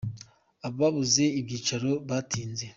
[0.67, 2.65] Ababuze ibyicaro batinze